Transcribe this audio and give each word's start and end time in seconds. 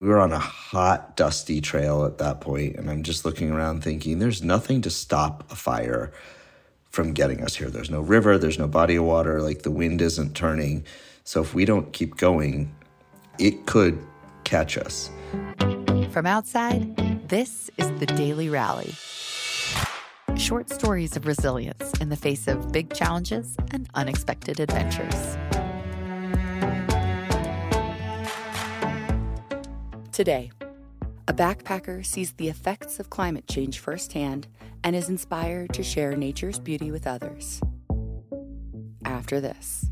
We 0.00 0.06
were 0.06 0.20
on 0.20 0.32
a 0.32 0.38
hot, 0.38 1.16
dusty 1.16 1.60
trail 1.60 2.04
at 2.04 2.18
that 2.18 2.40
point, 2.40 2.76
and 2.76 2.88
I'm 2.88 3.02
just 3.02 3.24
looking 3.24 3.50
around 3.50 3.82
thinking 3.82 4.20
there's 4.20 4.44
nothing 4.44 4.80
to 4.82 4.90
stop 4.90 5.50
a 5.50 5.56
fire 5.56 6.12
from 6.88 7.12
getting 7.12 7.42
us 7.42 7.56
here. 7.56 7.68
There's 7.68 7.90
no 7.90 8.00
river, 8.00 8.38
there's 8.38 8.60
no 8.60 8.68
body 8.68 8.94
of 8.94 9.04
water, 9.04 9.42
like 9.42 9.62
the 9.62 9.72
wind 9.72 10.00
isn't 10.00 10.36
turning. 10.36 10.84
So 11.24 11.42
if 11.42 11.52
we 11.52 11.64
don't 11.64 11.92
keep 11.92 12.16
going, 12.16 12.72
it 13.40 13.66
could 13.66 13.98
catch 14.44 14.78
us. 14.78 15.10
From 16.10 16.26
outside, 16.26 17.28
this 17.28 17.68
is 17.76 17.90
the 17.98 18.06
Daily 18.06 18.48
Rally. 18.48 18.94
Short 20.36 20.70
stories 20.70 21.16
of 21.16 21.26
resilience 21.26 21.92
in 22.00 22.08
the 22.08 22.16
face 22.16 22.46
of 22.46 22.70
big 22.70 22.94
challenges 22.94 23.56
and 23.72 23.88
unexpected 23.94 24.60
adventures. 24.60 25.36
Today, 30.18 30.50
a 31.28 31.32
backpacker 31.32 32.04
sees 32.04 32.32
the 32.32 32.48
effects 32.48 32.98
of 32.98 33.08
climate 33.08 33.46
change 33.46 33.78
firsthand 33.78 34.48
and 34.82 34.96
is 34.96 35.08
inspired 35.08 35.72
to 35.74 35.84
share 35.84 36.16
nature's 36.16 36.58
beauty 36.58 36.90
with 36.90 37.06
others. 37.06 37.60
After 39.04 39.40
this, 39.40 39.86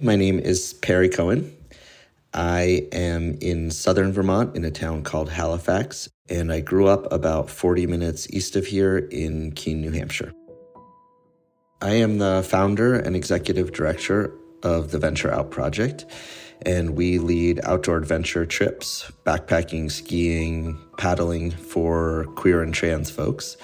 My 0.00 0.16
name 0.16 0.38
is 0.38 0.72
Perry 0.72 1.10
Cohen. 1.10 1.54
I 2.32 2.88
am 2.90 3.36
in 3.42 3.70
southern 3.70 4.14
Vermont 4.14 4.56
in 4.56 4.64
a 4.64 4.70
town 4.70 5.02
called 5.02 5.28
Halifax, 5.28 6.08
and 6.30 6.50
I 6.50 6.60
grew 6.60 6.86
up 6.86 7.12
about 7.12 7.50
40 7.50 7.86
minutes 7.86 8.30
east 8.30 8.56
of 8.56 8.64
here 8.64 8.96
in 8.96 9.52
Keene, 9.52 9.82
New 9.82 9.90
Hampshire. 9.90 10.32
I 11.82 11.96
am 11.96 12.16
the 12.16 12.42
founder 12.48 12.94
and 12.94 13.14
executive 13.14 13.74
director 13.74 14.32
of 14.62 14.90
the 14.90 14.98
Venture 14.98 15.30
Out 15.30 15.50
Project, 15.50 16.06
and 16.62 16.96
we 16.96 17.18
lead 17.18 17.60
outdoor 17.64 17.98
adventure 17.98 18.46
trips, 18.46 19.10
backpacking, 19.24 19.90
skiing, 19.90 20.78
paddling 20.96 21.50
for 21.50 22.26
queer 22.36 22.62
and 22.62 22.72
trans 22.72 23.10
folks. 23.10 23.56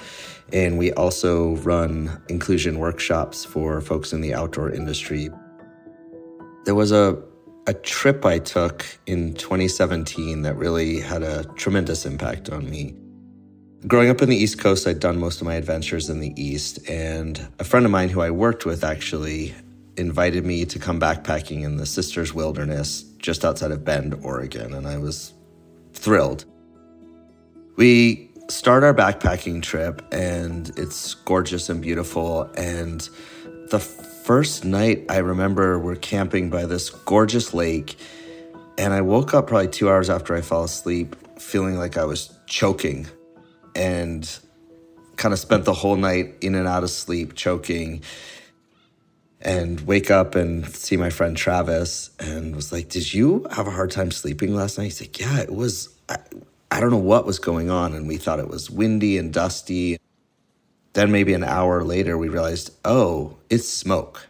And 0.53 0.77
we 0.77 0.93
also 0.93 1.57
run 1.57 2.23
inclusion 2.29 2.79
workshops 2.79 3.45
for 3.45 3.81
folks 3.81 4.13
in 4.13 4.21
the 4.21 4.35
outdoor 4.35 4.71
industry. 4.71 5.31
There 6.65 6.75
was 6.75 6.93
a, 6.93 7.21
a 7.67 7.75
trip 7.75 8.27
I 8.27 8.39
took 8.39 8.85
in 9.07 9.35
2017 9.35 10.43
that 10.43 10.57
really 10.57 11.01
had 11.01 11.23
a 11.23 11.45
tremendous 11.55 12.05
impact 12.05 12.51
on 12.51 12.69
me. 12.69 12.95
Growing 13.89 14.11
up 14.11 14.23
in 14.23 14.29
the 14.29 14.37
East 14.37 14.61
Coast, 14.61 14.87
I'd 14.87 15.01
done 15.01 15.19
most 15.19 15.41
of 15.41 15.47
my 15.47 15.55
adventures 15.55 16.09
in 16.09 16.21
the 16.21 16.33
East, 16.41 16.79
and 16.89 17.49
a 17.59 17.65
friend 17.65 17.85
of 17.85 17.91
mine 17.91 18.11
who 18.11 18.21
I 18.21 18.31
worked 18.31 18.65
with 18.65 18.85
actually 18.85 19.57
invited 19.97 20.45
me 20.45 20.65
to 20.65 20.79
come 20.79 20.99
backpacking 20.99 21.63
in 21.63 21.77
the 21.77 21.87
Sisters 21.87 22.33
Wilderness 22.33 23.03
just 23.19 23.45
outside 23.45 23.71
of 23.71 23.85
Bend, 23.85 24.15
Oregon, 24.23 24.75
and 24.75 24.87
I 24.87 24.99
was 24.99 25.33
thrilled. 25.93 26.45
We 27.77 28.31
start 28.49 28.85
our 28.85 28.95
backpacking 28.95 29.63
trip, 29.63 30.03
and 30.13 30.71
it's 30.77 31.15
gorgeous 31.15 31.69
and 31.69 31.81
beautiful. 31.81 32.43
And 32.57 33.09
the 33.71 33.79
first 33.79 34.65
night, 34.65 35.05
I 35.09 35.19
remember 35.19 35.79
we're 35.79 35.97
camping 35.97 36.51
by 36.51 36.67
this 36.67 36.91
gorgeous 36.91 37.55
lake, 37.55 37.97
and 38.79 38.93
I 38.93 39.01
woke 39.01 39.35
up 39.35 39.47
probably 39.47 39.69
two 39.69 39.89
hours 39.89 40.11
after 40.11 40.35
I 40.35 40.41
fell 40.41 40.65
asleep, 40.65 41.17
feeling 41.39 41.77
like 41.77 41.97
I 41.97 42.05
was 42.05 42.37
choking, 42.47 43.07
and 43.75 44.29
kind 45.17 45.33
of 45.33 45.39
spent 45.39 45.65
the 45.65 45.75
whole 45.75 45.97
night 45.97 46.35
in 46.41 46.55
and 46.55 46.67
out 46.67 46.83
of 46.83 46.91
sleep, 46.91 47.35
choking 47.35 48.03
and 49.43 49.81
wake 49.83 50.11
up 50.11 50.35
and 50.35 50.67
see 50.75 50.97
my 50.97 51.11
friend 51.11 51.37
Travis 51.37 52.11
and 52.19 52.55
was 52.55 52.73
like, 52.73 52.89
Did 52.89 53.13
you 53.13 53.47
have 53.51 53.67
a 53.67 53.71
hard 53.71 53.91
time 53.91 54.11
sleeping 54.11 54.55
last 54.55 54.79
night? 54.79 54.85
He's 54.85 55.01
like, 55.01 55.19
Yeah, 55.19 55.41
it 55.41 55.53
was, 55.53 55.95
I, 56.09 56.17
I 56.71 56.81
don't 56.81 56.91
know 56.91 56.97
what 56.97 57.27
was 57.27 57.39
going 57.39 57.69
on. 57.69 57.93
And 57.93 58.07
we 58.07 58.17
thought 58.17 58.39
it 58.39 58.49
was 58.49 58.71
windy 58.71 59.19
and 59.19 59.33
dusty. 59.33 59.99
Then 60.93 61.11
maybe 61.11 61.35
an 61.35 61.45
hour 61.45 61.83
later, 61.83 62.17
we 62.17 62.29
realized, 62.29 62.71
Oh, 62.85 63.37
it's 63.51 63.69
smoke. 63.69 64.29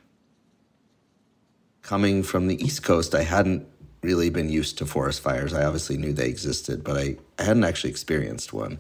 Coming 1.83 2.23
from 2.23 2.47
the 2.47 2.63
East 2.63 2.83
Coast, 2.83 3.15
I 3.15 3.23
hadn't 3.23 3.67
really 4.03 4.31
been 4.31 4.49
used 4.49 4.79
to 4.79 4.87
forest 4.87 5.21
fires. 5.21 5.53
I 5.53 5.65
obviously 5.65 5.97
knew 5.97 6.13
they 6.13 6.29
existed, 6.29 6.83
but 6.83 6.97
I, 6.97 7.17
I 7.39 7.45
hadn't 7.45 7.65
actually 7.65 7.91
experienced 7.91 8.53
one. 8.53 8.79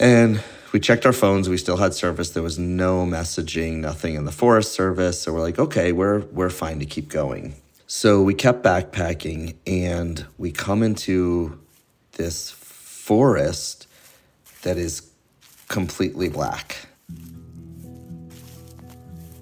And 0.00 0.42
we 0.72 0.80
checked 0.80 1.04
our 1.04 1.12
phones. 1.12 1.50
We 1.50 1.58
still 1.58 1.76
had 1.76 1.92
service. 1.92 2.30
There 2.30 2.42
was 2.42 2.58
no 2.58 3.04
messaging, 3.04 3.76
nothing 3.80 4.14
in 4.14 4.24
the 4.24 4.32
Forest 4.32 4.72
Service. 4.72 5.20
So 5.20 5.32
we're 5.34 5.42
like, 5.42 5.58
okay, 5.58 5.92
we're 5.92 6.20
we're 6.32 6.48
fine 6.48 6.78
to 6.78 6.86
keep 6.86 7.10
going. 7.10 7.54
So 7.86 8.22
we 8.22 8.32
kept 8.32 8.62
backpacking, 8.62 9.56
and 9.66 10.24
we 10.38 10.52
come 10.52 10.82
into 10.82 11.60
this 12.12 12.50
forest 12.50 13.88
that 14.62 14.78
is 14.78 15.10
completely 15.68 16.30
black. 16.30 16.88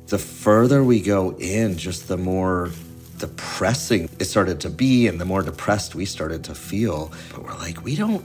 The 0.08 0.19
further 0.19 0.82
we 0.82 1.02
go 1.02 1.36
in, 1.36 1.76
just 1.76 2.08
the 2.08 2.16
more 2.16 2.70
depressing 3.19 4.08
it 4.19 4.25
started 4.25 4.60
to 4.60 4.70
be, 4.70 5.06
and 5.06 5.20
the 5.20 5.25
more 5.25 5.42
depressed 5.42 5.94
we 5.94 6.04
started 6.04 6.44
to 6.44 6.54
feel. 6.54 7.12
But 7.30 7.44
we're 7.44 7.54
like, 7.54 7.84
we 7.84 7.94
don't 7.94 8.25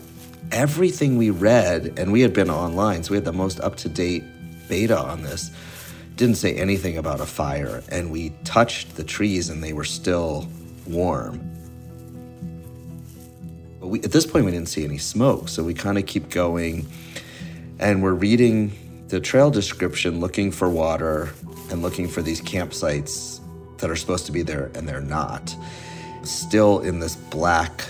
everything 0.51 1.17
we 1.17 1.29
read, 1.29 1.97
and 1.97 2.11
we 2.11 2.21
had 2.21 2.33
been 2.33 2.49
online, 2.49 3.03
so 3.03 3.11
we 3.11 3.17
had 3.17 3.25
the 3.25 3.33
most 3.33 3.59
up 3.59 3.75
to 3.77 3.89
date 3.89 4.23
beta 4.67 4.97
on 4.97 5.23
this, 5.23 5.51
didn't 6.15 6.35
say 6.35 6.53
anything 6.55 6.97
about 6.97 7.19
a 7.19 7.25
fire. 7.25 7.83
And 7.89 8.11
we 8.11 8.31
touched 8.43 8.95
the 8.95 9.03
trees 9.03 9.49
and 9.49 9.63
they 9.63 9.73
were 9.73 9.83
still 9.83 10.47
warm. 10.87 11.49
But 13.79 13.87
we, 13.87 13.99
at 14.01 14.11
this 14.11 14.25
point, 14.25 14.45
we 14.45 14.51
didn't 14.51 14.69
see 14.69 14.83
any 14.83 14.97
smoke, 14.97 15.49
so 15.49 15.63
we 15.63 15.73
kind 15.73 15.97
of 15.97 16.05
keep 16.05 16.29
going. 16.29 16.87
And 17.79 18.01
we're 18.01 18.13
reading 18.13 18.71
the 19.09 19.19
trail 19.19 19.51
description, 19.51 20.19
looking 20.19 20.51
for 20.51 20.69
water 20.69 21.33
and 21.69 21.81
looking 21.81 22.07
for 22.07 22.21
these 22.21 22.41
campsites 22.41 23.39
that 23.79 23.89
are 23.89 23.95
supposed 23.95 24.25
to 24.27 24.31
be 24.31 24.41
there, 24.41 24.71
and 24.75 24.87
they're 24.87 25.01
not. 25.01 25.55
Still 26.23 26.79
in 26.79 26.99
this 26.99 27.15
black 27.15 27.83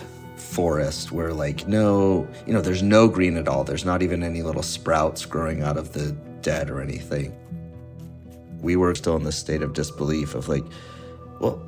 forest 0.54 1.12
where 1.12 1.34
like 1.34 1.68
no 1.68 2.28
you 2.46 2.54
know 2.54 2.62
there's 2.62 2.84
no 2.84 3.08
green 3.08 3.38
at 3.38 3.48
all. 3.48 3.64
There's 3.64 3.86
not 3.86 4.02
even 4.04 4.24
any 4.24 4.44
little 4.44 4.64
sprouts 4.64 5.26
growing 5.26 5.64
out 5.64 5.78
of 5.78 5.94
the 5.94 6.12
dead 6.42 6.70
or 6.70 6.80
anything. 6.80 7.36
We 8.62 8.76
were 8.76 8.94
still 8.96 9.16
in 9.16 9.24
this 9.24 9.38
state 9.38 9.62
of 9.62 9.74
disbelief 9.74 10.36
of 10.36 10.48
like 10.48 10.64
well 11.40 11.62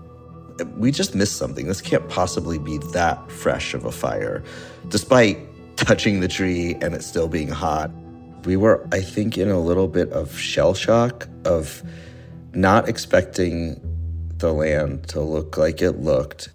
we 0.77 0.91
just 0.91 1.15
missed 1.15 1.35
something. 1.35 1.67
This 1.67 1.81
can't 1.81 2.07
possibly 2.07 2.57
be 2.57 2.77
that 2.93 3.29
fresh 3.31 3.73
of 3.73 3.85
a 3.85 3.91
fire 3.91 4.43
despite 4.89 5.37
touching 5.75 6.19
the 6.19 6.27
tree 6.27 6.75
and 6.81 6.93
it 6.93 7.03
still 7.03 7.27
being 7.27 7.49
hot. 7.49 7.91
We 8.45 8.55
were 8.55 8.87
i 8.91 9.01
think 9.01 9.37
in 9.37 9.49
a 9.49 9.59
little 9.59 9.87
bit 9.87 10.11
of 10.11 10.37
shell 10.37 10.75
shock 10.75 11.27
of 11.45 11.81
not 12.53 12.87
expecting 12.87 13.81
the 14.37 14.53
land 14.53 15.07
to 15.09 15.21
look 15.21 15.57
like 15.57 15.81
it 15.81 15.93
looked 15.93 16.49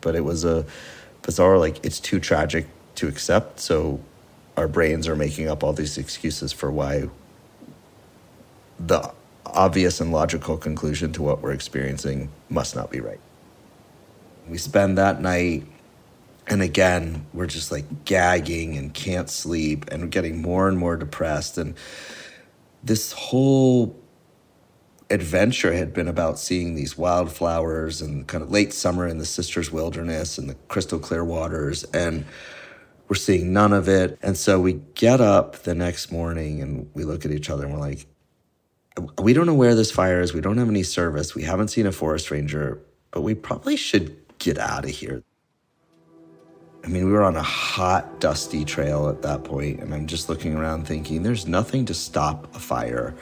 but 0.00 0.14
it 0.14 0.24
was 0.24 0.44
a 0.44 0.64
bizarre 1.22 1.58
like 1.58 1.84
it's 1.84 2.00
too 2.00 2.20
tragic 2.20 2.66
to 2.94 3.08
accept 3.08 3.60
so 3.60 4.00
our 4.56 4.66
brains 4.68 5.06
are 5.06 5.14
making 5.14 5.48
up 5.48 5.62
all 5.62 5.72
these 5.72 5.96
excuses 5.98 6.52
for 6.52 6.70
why 6.70 7.08
the 8.80 9.12
obvious 9.46 10.00
and 10.00 10.12
logical 10.12 10.56
conclusion 10.56 11.12
to 11.12 11.22
what 11.22 11.40
we're 11.40 11.52
experiencing 11.52 12.28
must 12.48 12.76
not 12.76 12.90
be 12.90 13.00
right. 13.00 13.20
We 14.48 14.58
spend 14.58 14.98
that 14.98 15.20
night 15.20 15.64
and 16.46 16.62
again 16.62 17.26
we're 17.34 17.46
just 17.46 17.70
like 17.70 18.04
gagging 18.04 18.76
and 18.76 18.92
can't 18.92 19.28
sleep 19.28 19.88
and 19.90 20.10
getting 20.10 20.40
more 20.40 20.68
and 20.68 20.78
more 20.78 20.96
depressed 20.96 21.58
and 21.58 21.74
this 22.82 23.12
whole 23.12 23.94
adventure 25.10 25.72
had 25.72 25.92
been 25.92 26.08
about 26.08 26.38
seeing 26.38 26.74
these 26.74 26.98
wildflowers 26.98 28.02
and 28.02 28.26
kind 28.26 28.42
of 28.42 28.50
late 28.50 28.72
summer 28.72 29.06
in 29.06 29.18
the 29.18 29.24
Sisters 29.24 29.72
Wilderness 29.72 30.38
and 30.38 30.48
the 30.48 30.54
crystal 30.68 30.98
clear 30.98 31.24
waters. 31.24 31.84
And 31.94 32.24
we're 33.08 33.16
seeing 33.16 33.52
none 33.52 33.72
of 33.72 33.88
it. 33.88 34.18
And 34.22 34.36
so 34.36 34.60
we 34.60 34.74
get 34.94 35.20
up 35.20 35.56
the 35.62 35.74
next 35.74 36.12
morning 36.12 36.60
and 36.60 36.90
we 36.94 37.04
look 37.04 37.24
at 37.24 37.30
each 37.30 37.48
other 37.48 37.64
and 37.64 37.72
we're 37.72 37.80
like, 37.80 38.06
we 39.22 39.32
don't 39.32 39.46
know 39.46 39.54
where 39.54 39.74
this 39.74 39.90
fire 39.90 40.20
is. 40.20 40.34
We 40.34 40.40
don't 40.40 40.58
have 40.58 40.68
any 40.68 40.82
service. 40.82 41.34
We 41.34 41.44
haven't 41.44 41.68
seen 41.68 41.86
a 41.86 41.92
forest 41.92 42.30
ranger, 42.30 42.82
but 43.10 43.22
we 43.22 43.34
probably 43.34 43.76
should 43.76 44.16
get 44.38 44.58
out 44.58 44.84
of 44.84 44.90
here. 44.90 45.22
I 46.84 46.88
mean, 46.88 47.06
we 47.06 47.12
were 47.12 47.22
on 47.22 47.36
a 47.36 47.42
hot, 47.42 48.20
dusty 48.20 48.64
trail 48.64 49.08
at 49.08 49.22
that 49.22 49.44
point, 49.44 49.80
and 49.80 49.94
I'm 49.94 50.06
just 50.06 50.28
looking 50.28 50.56
around 50.56 50.86
thinking 50.86 51.22
there's 51.22 51.46
nothing 51.46 51.84
to 51.86 51.94
stop 51.94 52.54
a 52.54 52.58
fire 52.58 53.14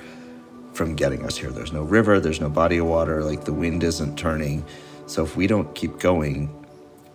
from 0.77 0.95
getting 0.95 1.25
us 1.25 1.37
here. 1.37 1.51
There's 1.51 1.73
no 1.73 1.83
river, 1.83 2.21
there's 2.21 2.41
no 2.41 2.51
body 2.51 2.79
of 2.79 2.87
water, 2.87 3.25
like 3.25 3.45
the 3.45 3.53
wind 3.53 3.83
isn't 3.83 4.17
turning. 4.17 4.65
So 5.07 5.25
if 5.25 5.37
we 5.37 5.47
don't 5.47 5.75
keep 5.75 5.99
going, 5.99 6.55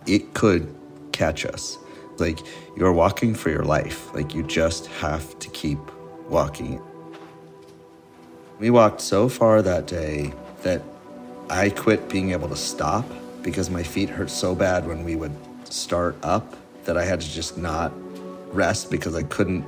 it 0.06 0.34
could 0.34 0.74
catch 1.12 1.46
us. 1.46 1.78
Like 2.18 2.40
you're 2.76 2.92
walking 2.92 3.34
for 3.34 3.50
your 3.50 3.64
life. 3.64 4.12
Like 4.14 4.34
you 4.34 4.42
just 4.42 4.86
have 4.86 5.38
to 5.38 5.48
keep 5.50 5.78
walking. 6.28 6.80
We 8.58 8.70
walked 8.70 9.00
so 9.00 9.28
far 9.28 9.62
that 9.62 9.86
day 9.86 10.32
that 10.62 10.82
I 11.48 11.70
quit 11.70 12.08
being 12.08 12.32
able 12.32 12.48
to 12.48 12.56
stop 12.56 13.04
because 13.42 13.70
my 13.70 13.82
feet 13.82 14.08
hurt 14.08 14.30
so 14.30 14.54
bad 14.54 14.86
when 14.86 15.04
we 15.04 15.16
would 15.16 15.36
start 15.66 16.16
up 16.22 16.56
that 16.84 16.96
I 16.96 17.04
had 17.04 17.20
to 17.20 17.30
just 17.30 17.58
not 17.58 17.92
rest 18.54 18.90
because 18.90 19.14
I 19.14 19.22
couldn't. 19.24 19.64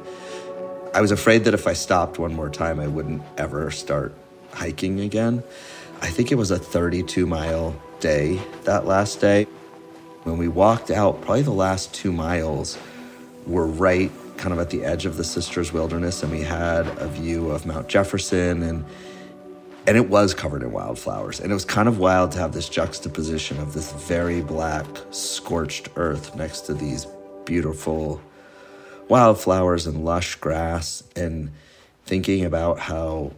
I 0.94 1.00
was 1.00 1.10
afraid 1.10 1.42
that 1.44 1.54
if 1.54 1.66
I 1.66 1.72
stopped 1.72 2.20
one 2.20 2.32
more 2.34 2.48
time, 2.48 2.78
I 2.78 2.86
wouldn't 2.86 3.20
ever 3.36 3.72
start 3.72 4.14
hiking 4.52 5.00
again. 5.00 5.42
I 6.00 6.06
think 6.06 6.30
it 6.30 6.36
was 6.36 6.52
a 6.52 6.58
32 6.58 7.26
mile 7.26 7.74
day 7.98 8.40
that 8.62 8.86
last 8.86 9.20
day. 9.20 9.48
When 10.22 10.38
we 10.38 10.46
walked 10.46 10.92
out, 10.92 11.20
probably 11.20 11.42
the 11.42 11.50
last 11.50 11.92
two 11.92 12.12
miles 12.12 12.78
were 13.44 13.66
right 13.66 14.12
kind 14.36 14.52
of 14.52 14.60
at 14.60 14.70
the 14.70 14.84
edge 14.84 15.04
of 15.04 15.16
the 15.16 15.24
Sisters 15.24 15.72
Wilderness, 15.72 16.22
and 16.22 16.30
we 16.30 16.42
had 16.42 16.86
a 16.98 17.08
view 17.08 17.50
of 17.50 17.66
Mount 17.66 17.88
Jefferson 17.88 18.62
and 18.62 18.84
and 19.86 19.96
it 19.98 20.08
was 20.08 20.32
covered 20.32 20.62
in 20.62 20.72
wildflowers. 20.72 21.40
And 21.40 21.50
it 21.50 21.54
was 21.54 21.64
kind 21.64 21.88
of 21.88 21.98
wild 21.98 22.32
to 22.32 22.38
have 22.38 22.52
this 22.52 22.70
juxtaposition 22.70 23.58
of 23.58 23.74
this 23.74 23.92
very 23.92 24.40
black, 24.40 24.86
scorched 25.10 25.90
earth 25.96 26.34
next 26.36 26.60
to 26.62 26.74
these 26.74 27.06
beautiful 27.44 28.22
wildflowers 29.08 29.86
and 29.86 30.04
lush 30.04 30.36
grass, 30.36 31.02
and 31.14 31.50
thinking 32.06 32.44
about 32.44 32.80
how, 32.80 33.32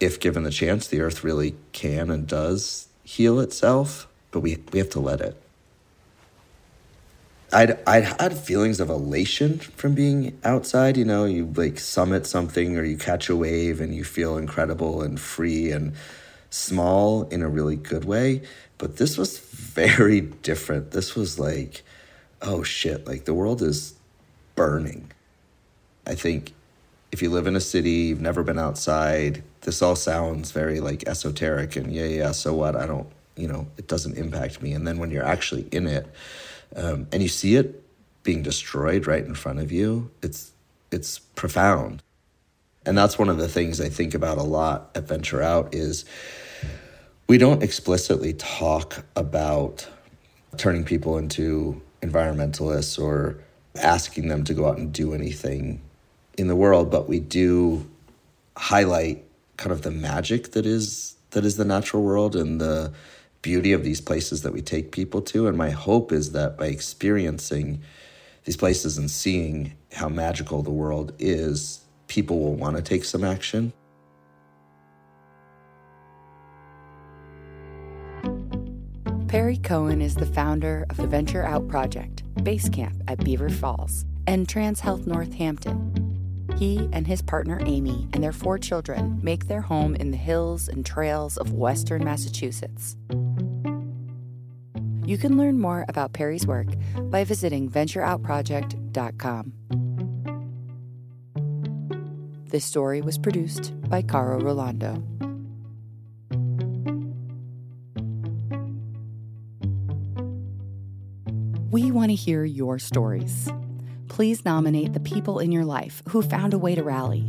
if 0.00 0.20
given 0.20 0.42
the 0.42 0.50
chance, 0.50 0.86
the 0.86 1.00
earth 1.00 1.24
really 1.24 1.54
can 1.72 2.10
and 2.10 2.26
does 2.26 2.88
heal 3.04 3.40
itself, 3.40 4.06
but 4.30 4.40
we, 4.40 4.58
we 4.72 4.78
have 4.78 4.90
to 4.90 5.00
let 5.00 5.20
it. 5.20 5.40
I'd 7.54 7.78
I'd 7.86 8.04
had 8.04 8.36
feelings 8.36 8.80
of 8.80 8.90
elation 8.90 9.58
from 9.60 9.94
being 9.94 10.36
outside. 10.42 10.96
You 10.96 11.04
know, 11.04 11.24
you 11.24 11.46
like 11.54 11.78
summit 11.78 12.26
something 12.26 12.76
or 12.76 12.82
you 12.82 12.96
catch 12.96 13.28
a 13.28 13.36
wave 13.36 13.80
and 13.80 13.94
you 13.94 14.02
feel 14.02 14.36
incredible 14.36 15.02
and 15.02 15.20
free 15.20 15.70
and 15.70 15.94
small 16.50 17.28
in 17.28 17.42
a 17.42 17.48
really 17.48 17.76
good 17.76 18.04
way. 18.04 18.42
But 18.76 18.96
this 18.96 19.16
was 19.16 19.38
very 19.52 20.20
different. 20.20 20.90
This 20.90 21.14
was 21.14 21.38
like, 21.38 21.84
oh 22.42 22.64
shit! 22.64 23.06
Like 23.06 23.24
the 23.24 23.34
world 23.34 23.62
is 23.62 23.94
burning. 24.54 25.10
I 26.06 26.14
think 26.14 26.52
if 27.12 27.22
you 27.22 27.30
live 27.30 27.46
in 27.46 27.56
a 27.56 27.60
city, 27.60 27.90
you've 27.90 28.20
never 28.20 28.42
been 28.42 28.58
outside. 28.58 29.42
This 29.62 29.82
all 29.82 29.96
sounds 29.96 30.50
very 30.50 30.80
like 30.80 31.06
esoteric 31.06 31.76
and 31.76 31.92
yeah, 31.92 32.06
yeah. 32.06 32.32
So 32.32 32.54
what? 32.54 32.76
I 32.76 32.86
don't. 32.86 33.08
You 33.36 33.48
know, 33.48 33.66
it 33.76 33.88
doesn't 33.88 34.16
impact 34.16 34.62
me. 34.62 34.72
And 34.72 34.86
then 34.86 34.98
when 34.98 35.10
you're 35.10 35.24
actually 35.24 35.68
in 35.72 35.88
it 35.88 36.06
um, 36.76 37.08
and 37.10 37.20
you 37.20 37.28
see 37.28 37.56
it 37.56 37.82
being 38.22 38.42
destroyed 38.42 39.08
right 39.08 39.24
in 39.24 39.34
front 39.34 39.58
of 39.58 39.72
you, 39.72 40.10
it's 40.22 40.52
it's 40.90 41.18
profound. 41.18 42.02
And 42.86 42.96
that's 42.98 43.18
one 43.18 43.28
of 43.28 43.38
the 43.38 43.48
things 43.48 43.80
I 43.80 43.88
think 43.88 44.14
about 44.14 44.38
a 44.38 44.42
lot 44.42 44.90
at 44.94 45.08
Venture 45.08 45.42
Out 45.42 45.74
is 45.74 46.04
we 47.26 47.38
don't 47.38 47.62
explicitly 47.62 48.34
talk 48.34 49.04
about 49.16 49.88
turning 50.56 50.84
people 50.84 51.16
into 51.16 51.80
environmentalists 52.02 53.02
or 53.02 53.38
asking 53.76 54.28
them 54.28 54.44
to 54.44 54.54
go 54.54 54.66
out 54.66 54.78
and 54.78 54.92
do 54.92 55.14
anything 55.14 55.80
in 56.36 56.48
the 56.48 56.56
world, 56.56 56.90
but 56.90 57.08
we 57.08 57.20
do 57.20 57.88
highlight 58.56 59.24
kind 59.56 59.72
of 59.72 59.82
the 59.82 59.90
magic 59.90 60.52
that 60.52 60.66
is 60.66 61.16
that 61.30 61.44
is 61.44 61.56
the 61.56 61.64
natural 61.64 62.02
world 62.02 62.36
and 62.36 62.60
the 62.60 62.92
beauty 63.42 63.72
of 63.72 63.84
these 63.84 64.00
places 64.00 64.42
that 64.42 64.52
we 64.52 64.62
take 64.62 64.92
people 64.92 65.20
to. 65.20 65.46
And 65.46 65.58
my 65.58 65.70
hope 65.70 66.12
is 66.12 66.32
that 66.32 66.56
by 66.56 66.66
experiencing 66.66 67.82
these 68.44 68.56
places 68.56 68.96
and 68.96 69.10
seeing 69.10 69.74
how 69.92 70.08
magical 70.08 70.62
the 70.62 70.70
world 70.70 71.12
is, 71.18 71.80
people 72.06 72.38
will 72.40 72.54
want 72.54 72.76
to 72.76 72.82
take 72.82 73.04
some 73.04 73.24
action. 73.24 73.72
Perry 79.34 79.56
Cohen 79.56 80.00
is 80.00 80.14
the 80.14 80.26
founder 80.26 80.86
of 80.90 80.96
the 80.96 81.08
Venture 81.08 81.42
Out 81.42 81.66
Project, 81.66 82.22
base 82.44 82.68
camp 82.68 83.02
at 83.08 83.24
Beaver 83.24 83.50
Falls, 83.50 84.04
and 84.28 84.48
Trans 84.48 84.78
Health 84.78 85.08
Northampton. 85.08 86.46
He 86.56 86.88
and 86.92 87.04
his 87.04 87.20
partner 87.20 87.60
Amy 87.66 88.06
and 88.12 88.22
their 88.22 88.30
four 88.30 88.58
children 88.58 89.18
make 89.24 89.48
their 89.48 89.62
home 89.62 89.96
in 89.96 90.12
the 90.12 90.16
hills 90.16 90.68
and 90.68 90.86
trails 90.86 91.36
of 91.36 91.52
western 91.52 92.04
Massachusetts. 92.04 92.96
You 95.04 95.18
can 95.18 95.36
learn 95.36 95.58
more 95.58 95.84
about 95.88 96.12
Perry's 96.12 96.46
work 96.46 96.68
by 97.10 97.24
visiting 97.24 97.68
ventureoutproject.com. 97.68 99.52
This 102.50 102.64
story 102.64 103.00
was 103.00 103.18
produced 103.18 103.72
by 103.88 104.02
Caro 104.02 104.38
Rolando. 104.38 105.02
We 111.74 111.90
want 111.90 112.10
to 112.10 112.14
hear 112.14 112.44
your 112.44 112.78
stories. 112.78 113.50
Please 114.06 114.44
nominate 114.44 114.92
the 114.92 115.00
people 115.00 115.40
in 115.40 115.50
your 115.50 115.64
life 115.64 116.04
who 116.08 116.22
found 116.22 116.54
a 116.54 116.58
way 116.58 116.76
to 116.76 116.84
rally. 116.84 117.22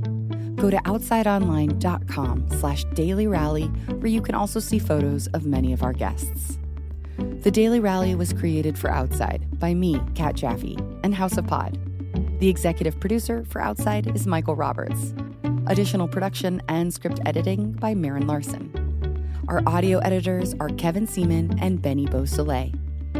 Go 0.53 0.69
to 0.69 0.77
outsideonline.com 0.77 2.51
slash 2.51 2.83
daily 2.93 3.25
rally, 3.25 3.65
where 3.65 4.05
you 4.05 4.21
can 4.21 4.35
also 4.35 4.59
see 4.59 4.77
photos 4.77 5.25
of 5.29 5.47
many 5.47 5.73
of 5.73 5.81
our 5.81 5.93
guests. 5.93 6.59
The 7.17 7.49
Daily 7.49 7.79
Rally 7.79 8.13
was 8.13 8.33
created 8.33 8.77
for 8.77 8.91
Outside 8.91 9.47
by 9.57 9.73
me, 9.73 9.99
Kat 10.13 10.35
Jaffe, 10.35 10.77
and 11.03 11.15
House 11.15 11.37
of 11.37 11.47
Pod. 11.47 11.79
The 12.39 12.47
executive 12.47 12.99
producer 12.99 13.45
for 13.45 13.61
Outside 13.61 14.15
is 14.15 14.27
Michael 14.27 14.55
Roberts. 14.55 15.15
Additional 15.65 16.07
production 16.07 16.61
and 16.69 16.93
script 16.93 17.19
editing 17.25 17.71
by 17.71 17.95
Marin 17.95 18.27
Larson. 18.27 18.69
Our 19.47 19.63
audio 19.65 19.97
editors 19.99 20.53
are 20.59 20.69
Kevin 20.69 21.07
Seaman 21.07 21.57
and 21.59 21.81
Benny 21.81 22.05
Beausoleil, 22.05 22.69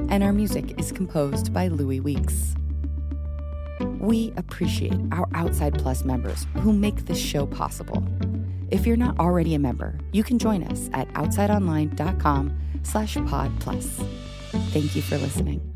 and 0.10 0.24
our 0.24 0.34
music 0.34 0.80
is 0.80 0.92
composed 0.92 1.54
by 1.54 1.68
Louis 1.68 2.00
Weeks. 2.00 2.56
We 4.00 4.34
appreciate 4.38 5.00
our 5.12 5.28
Outside 5.34 5.78
Plus 5.78 6.04
members 6.04 6.48
who 6.57 6.74
make 6.74 7.06
this 7.06 7.19
show 7.19 7.46
possible. 7.46 8.04
If 8.72 8.86
you're 8.86 8.98
not 8.98 9.19
already 9.19 9.56
a 9.56 9.60
member, 9.60 10.00
you 10.12 10.24
can 10.24 10.40
join 10.40 10.63
us 10.63 10.90
at 10.94 11.07
outsideonline.com 11.10 12.57
slash 12.84 13.16
pod 13.28 13.52
plus. 13.60 13.86
Thank 14.72 14.96
you 14.96 15.02
for 15.02 15.18
listening. 15.18 15.75